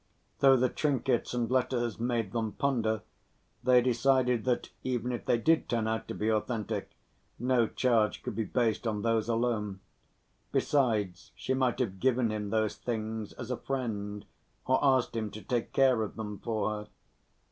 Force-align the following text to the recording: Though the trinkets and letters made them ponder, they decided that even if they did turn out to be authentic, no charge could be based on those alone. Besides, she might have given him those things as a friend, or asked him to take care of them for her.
Though 0.39 0.57
the 0.57 0.67
trinkets 0.67 1.31
and 1.35 1.51
letters 1.51 1.99
made 1.99 2.31
them 2.31 2.53
ponder, 2.53 3.03
they 3.63 3.83
decided 3.83 4.45
that 4.45 4.71
even 4.83 5.11
if 5.11 5.25
they 5.27 5.37
did 5.37 5.69
turn 5.69 5.87
out 5.87 6.07
to 6.07 6.15
be 6.15 6.27
authentic, 6.31 6.95
no 7.37 7.67
charge 7.67 8.23
could 8.23 8.35
be 8.35 8.43
based 8.45 8.87
on 8.87 9.03
those 9.03 9.29
alone. 9.29 9.79
Besides, 10.51 11.33
she 11.35 11.53
might 11.53 11.77
have 11.77 11.99
given 11.99 12.31
him 12.31 12.49
those 12.49 12.75
things 12.77 13.33
as 13.33 13.51
a 13.51 13.57
friend, 13.57 14.25
or 14.65 14.83
asked 14.83 15.15
him 15.15 15.29
to 15.29 15.41
take 15.43 15.71
care 15.71 16.01
of 16.01 16.15
them 16.15 16.39
for 16.39 16.69
her. 16.71 16.87